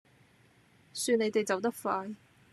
[0.95, 2.15] 算你哋走得快